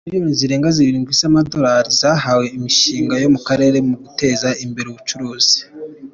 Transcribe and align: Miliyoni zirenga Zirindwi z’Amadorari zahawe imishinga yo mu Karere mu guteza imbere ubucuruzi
Miliyoni 0.05 0.37
zirenga 0.39 0.69
Zirindwi 0.77 1.13
z’Amadorari 1.21 1.89
zahawe 2.01 2.45
imishinga 2.57 3.15
yo 3.23 3.29
mu 3.33 3.39
Karere 3.47 3.77
mu 3.87 3.95
guteza 4.03 4.49
imbere 4.65 4.87
ubucuruzi 4.89 5.57